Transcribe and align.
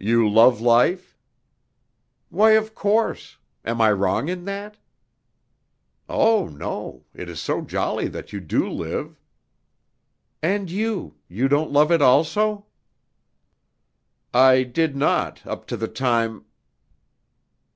"You 0.00 0.28
love 0.28 0.60
life?" 0.60 1.16
"Why, 2.30 2.50
of 2.54 2.74
course. 2.74 3.36
Am 3.64 3.80
I 3.80 3.92
wrong 3.92 4.28
in 4.28 4.44
that?" 4.44 4.76
"Oh, 6.08 6.48
no! 6.48 7.04
It 7.14 7.28
is 7.28 7.38
so 7.38 7.60
jolly 7.60 8.08
that 8.08 8.32
you 8.32 8.40
do 8.40 8.68
live...." 8.68 9.20
"And 10.42 10.68
you, 10.68 11.14
you 11.28 11.46
don't 11.46 11.70
love 11.70 11.92
it 11.92 12.02
also?" 12.02 12.66
"I 14.34 14.64
did 14.64 14.96
not, 14.96 15.46
up 15.46 15.68
to 15.68 15.76
the 15.76 15.86
time...." 15.86 16.44